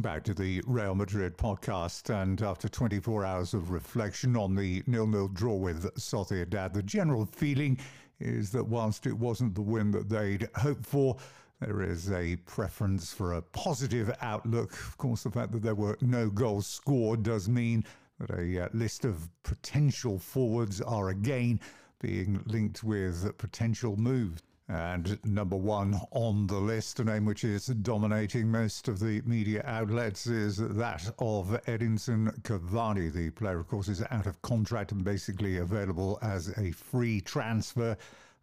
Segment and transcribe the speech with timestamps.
[0.00, 2.10] back to the Real Madrid podcast.
[2.10, 7.78] And after 24 hours of reflection on the nil-nil draw with Sociedad, the general feeling
[8.20, 11.16] is that whilst it wasn't the win that they'd hoped for,
[11.60, 14.72] there is a preference for a positive outlook.
[14.72, 17.84] Of course, the fact that there were no goals scored does mean
[18.20, 21.60] that a uh, list of potential forwards are again
[22.00, 24.42] being linked with potential moves.
[24.68, 29.62] And number one on the list, a name which is dominating most of the media
[29.64, 33.10] outlets, is that of Edinson Cavani.
[33.10, 37.96] The player, of course, is out of contract and basically available as a free transfer.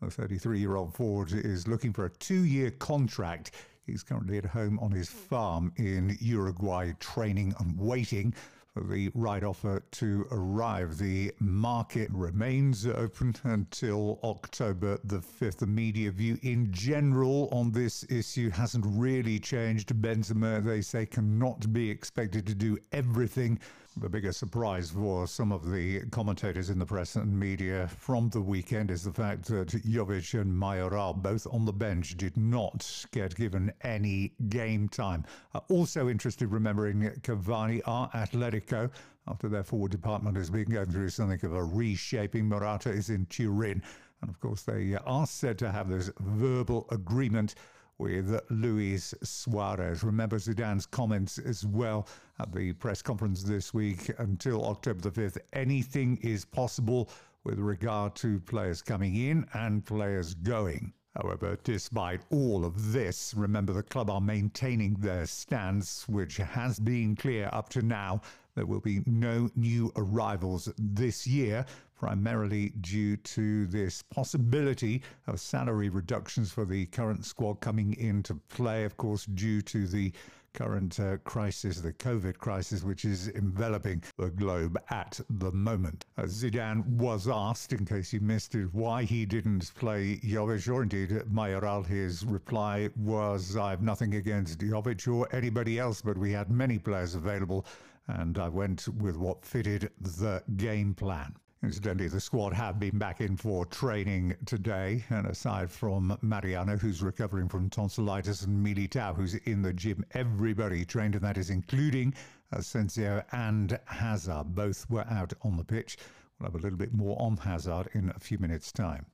[0.00, 3.50] The 33 year old forward is looking for a two year contract.
[3.84, 8.32] He's currently at home on his farm in Uruguay, training and waiting
[8.72, 10.96] for the right offer to arrive.
[10.96, 15.58] The market remains open until October the 5th.
[15.58, 19.94] The media view in general on this issue hasn't really changed.
[20.00, 23.58] Benzema, they say, cannot be expected to do everything
[23.96, 28.40] the biggest surprise for some of the commentators in the press and media from the
[28.40, 33.34] weekend is the fact that Jovic and Mayoral, both on the bench, did not get
[33.34, 35.24] given any game time.
[35.54, 38.90] Uh, also interested, remembering Cavani are Atletico
[39.28, 42.48] after their forward department has been going through something of a reshaping.
[42.48, 43.82] Morata is in Turin.
[44.22, 47.56] And of course, they are said to have this verbal agreement
[48.02, 50.02] with Luis Suarez.
[50.02, 52.08] Remember Zidane's comments as well
[52.40, 55.38] at the press conference this week until October the 5th.
[55.52, 57.08] Anything is possible
[57.44, 60.92] with regard to players coming in and players going.
[61.14, 67.14] However, despite all of this, remember the club are maintaining their stance, which has been
[67.14, 68.20] clear up to now.
[68.54, 71.64] There will be no new arrivals this year,
[71.96, 78.84] primarily due to this possibility of salary reductions for the current squad coming into play,
[78.84, 80.12] of course, due to the
[80.52, 86.04] current uh, crisis, the COVID crisis, which is enveloping the globe at the moment.
[86.18, 90.82] Uh, Zidane was asked, in case you missed it, why he didn't play Jovic or
[90.82, 91.82] indeed Mayoral.
[91.82, 96.78] His reply was, I have nothing against Jovic or anybody else, but we had many
[96.78, 97.64] players available
[98.08, 101.34] and I went with what fitted the game plan.
[101.62, 107.02] Incidentally, the squad have been back in for training today, and aside from Mariano, who's
[107.02, 112.14] recovering from tonsillitis, and Militao, who's in the gym, everybody trained, and that is including
[112.50, 114.56] Asensio and Hazard.
[114.56, 115.98] Both were out on the pitch.
[116.38, 119.06] We'll have a little bit more on Hazard in a few minutes' time.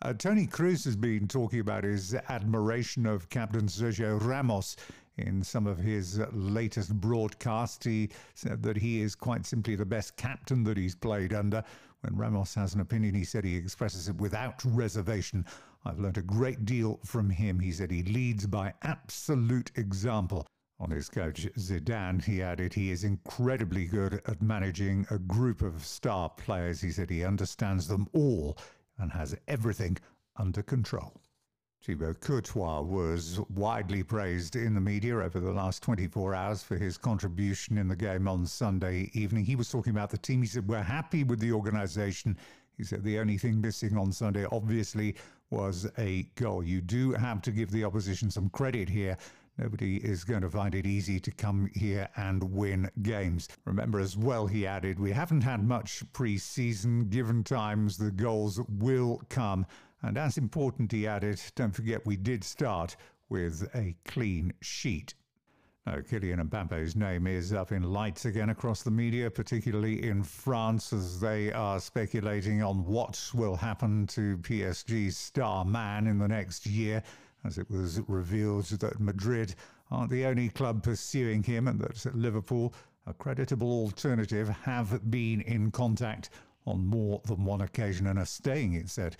[0.00, 4.76] Uh, Toni Kroos has been talking about his admiration of Captain Sergio Ramos
[5.18, 7.84] in some of his latest broadcasts.
[7.84, 11.62] He said that he is quite simply the best captain that he's played under.
[12.00, 15.44] When Ramos has an opinion, he said he expresses it without reservation.
[15.84, 17.58] I've learnt a great deal from him.
[17.58, 20.46] He said he leads by absolute example.
[20.80, 25.84] On his coach Zidane, he added he is incredibly good at managing a group of
[25.84, 26.80] star players.
[26.80, 28.56] He said he understands them all
[28.96, 29.98] and has everything
[30.36, 31.20] under control.
[31.80, 36.98] Thibaut Courtois was widely praised in the media over the last 24 hours for his
[36.98, 39.44] contribution in the game on Sunday evening.
[39.44, 40.42] He was talking about the team.
[40.42, 42.36] He said, We're happy with the organisation.
[42.76, 45.14] He said the only thing missing on Sunday, obviously,
[45.50, 46.62] was a goal.
[46.64, 49.16] You do have to give the opposition some credit here.
[49.56, 53.48] Nobody is going to find it easy to come here and win games.
[53.64, 57.08] Remember as well, he added, we haven't had much pre season.
[57.08, 59.66] Given times, the goals will come.
[60.02, 62.96] And as important, he added, don't forget we did start
[63.28, 65.14] with a clean sheet.
[65.86, 70.92] Now, Kylian Mbappe's name is up in lights again across the media, particularly in France,
[70.92, 76.66] as they are speculating on what will happen to PSG's star man in the next
[76.66, 77.02] year,
[77.44, 79.54] as it was revealed that Madrid
[79.90, 82.74] aren't the only club pursuing him and that Liverpool,
[83.06, 86.28] a creditable alternative, have been in contact
[86.66, 89.16] on more than one occasion and are staying, it said,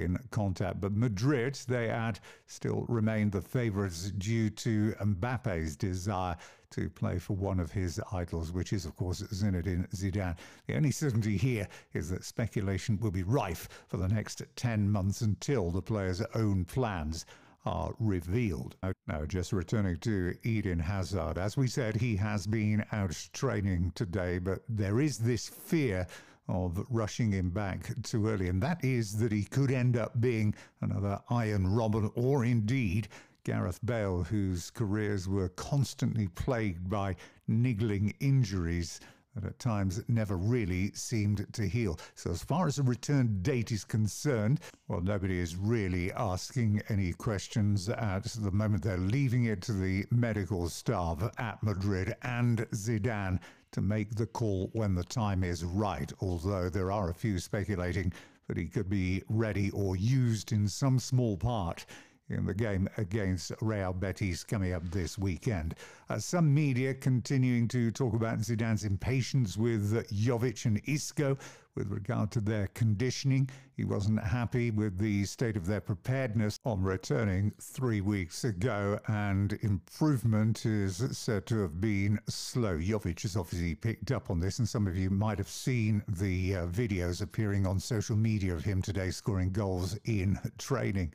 [0.00, 0.80] in contact.
[0.80, 6.36] But Madrid, they add, still remain the favourites due to Mbappe's desire
[6.70, 10.36] to play for one of his idols, which is, of course, Zinedine Zidane.
[10.66, 15.20] The only certainty here is that speculation will be rife for the next 10 months
[15.20, 17.26] until the player's own plans
[17.64, 18.76] are revealed.
[19.06, 24.38] Now, just returning to Eden Hazard, as we said, he has been out training today,
[24.38, 26.06] but there is this fear
[26.48, 30.54] of rushing him back too early, and that is that he could end up being
[30.80, 33.08] another Arjen Robben or indeed
[33.44, 37.16] Gareth Bale, whose careers were constantly plagued by
[37.48, 39.00] niggling injuries.
[39.34, 41.98] that at times never really seemed to heal.
[42.14, 47.14] So, as far as the return date is concerned, well, nobody is really asking any
[47.14, 48.82] questions at the moment.
[48.82, 53.40] They're leaving it to the medical staff at Madrid and Zidane
[53.72, 58.12] to make the call when the time is right, although there are a few speculating
[58.48, 61.86] that he could be ready or used in some small part
[62.28, 65.74] in the game against Real Betis coming up this weekend.
[66.08, 71.36] Uh, some media continuing to talk about Zidane's impatience with Jovic and Isco
[71.74, 73.48] with regard to their conditioning.
[73.76, 79.58] He wasn't happy with the state of their preparedness on returning three weeks ago, and
[79.62, 82.78] improvement is said to have been slow.
[82.78, 86.56] Jovic has obviously picked up on this, and some of you might have seen the
[86.56, 91.12] uh, videos appearing on social media of him today scoring goals in training.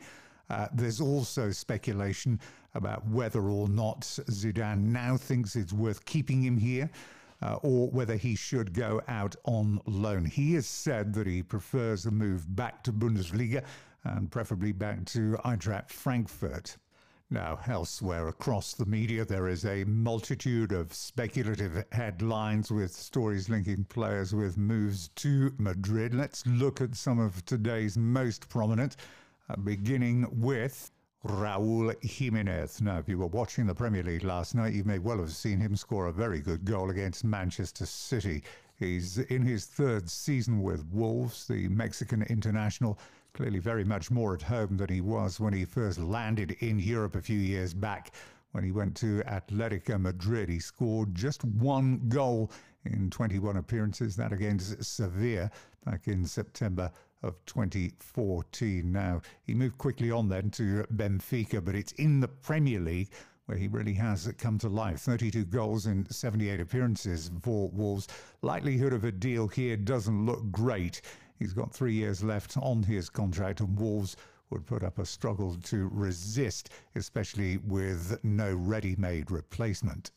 [0.50, 2.40] Uh, there's also speculation
[2.74, 6.90] about whether or not Zidane now thinks it's worth keeping him here.
[7.40, 10.26] Uh, or whether he should go out on loan.
[10.26, 13.64] He has said that he prefers a move back to Bundesliga
[14.04, 16.78] and preferably back to Eintracht Frankfurt.
[17.30, 23.84] Now, elsewhere across the media, there is a multitude of speculative headlines with stories linking
[23.84, 26.14] players with moves to Madrid.
[26.14, 28.96] Let's look at some of today's most prominent
[29.50, 30.92] Uh, beginning with
[31.26, 32.82] Raul Jimenez.
[32.82, 35.58] Now, if you were watching the Premier League last night, you may well have seen
[35.58, 38.44] him score a very good goal against Manchester City.
[38.78, 43.00] He's in his third season with Wolves, the Mexican international,
[43.34, 47.16] clearly very much more at home than he was when he first landed in Europe
[47.16, 48.14] a few years back.
[48.52, 52.52] When he went to Atletico Madrid, he scored just one goal
[52.84, 55.50] in 21 appearances, that against Sevilla
[55.86, 56.92] back in September
[57.28, 58.92] of 2014.
[58.92, 63.12] Now, he moved quickly on then to Benfica, but it's in the Premier League
[63.46, 65.00] where he really has come to life.
[65.00, 68.08] 32 goals in 78 appearances for Wolves.
[68.42, 71.02] Likelihood of a deal here doesn't look great.
[71.40, 74.18] He's got three years left on his contract, and Wolves
[74.50, 80.12] would put up a struggle to resist, especially with no ready made replacement.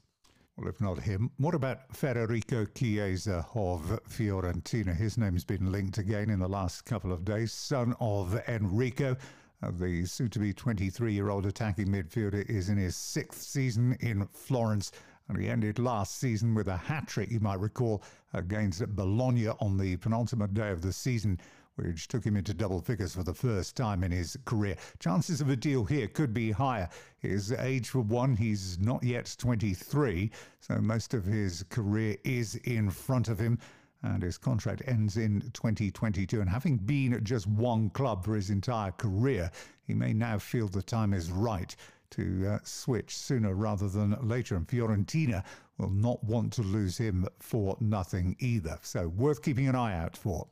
[0.61, 4.95] Well, if not him, what about Federico Chiesa of Fiorentina?
[4.95, 7.51] His name's been linked again in the last couple of days.
[7.51, 9.17] Son of Enrico,
[9.62, 13.97] uh, the soon to be 23 year old attacking midfielder, is in his sixth season
[14.01, 14.93] in Florence.
[15.29, 18.03] And he ended last season with a hat trick, you might recall,
[18.35, 21.41] against Bologna on the penultimate day of the season
[21.82, 24.77] which took him into double figures for the first time in his career.
[24.99, 26.88] Chances of a deal here could be higher.
[27.19, 30.31] His age, for one, he's not yet 23,
[30.61, 33.59] so most of his career is in front of him.
[34.03, 36.41] And his contract ends in 2022.
[36.41, 39.50] And having been at just one club for his entire career,
[39.83, 41.75] he may now feel the time is right
[42.11, 44.56] to uh, switch sooner rather than later.
[44.56, 45.44] And Fiorentina
[45.76, 48.79] will not want to lose him for nothing either.
[48.83, 50.47] So, worth keeping an eye out for.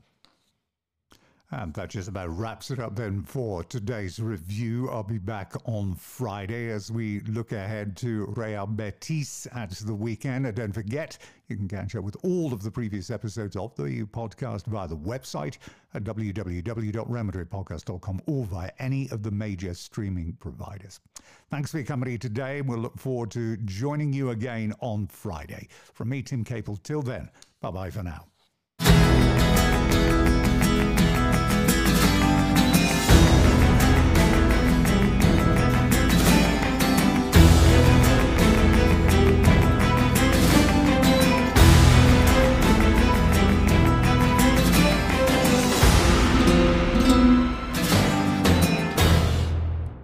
[1.50, 4.90] And that just about wraps it up then for today's review.
[4.90, 10.44] I'll be back on Friday as we look ahead to Real Betis at the weekend.
[10.44, 11.16] And don't forget,
[11.48, 14.98] you can catch up with all of the previous episodes of the podcast via the
[14.98, 15.56] website
[15.94, 21.00] at www.realmadridpodcast.com or via any of the major streaming providers.
[21.50, 22.60] Thanks for your company today.
[22.60, 25.68] We'll look forward to joining you again on Friday.
[25.94, 26.76] From me, Tim Capel.
[26.76, 27.30] Till then,
[27.62, 28.26] bye bye for now.